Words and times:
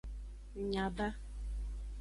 Ng 0.57 0.63
nya 0.69 0.85
ba. 0.95 1.07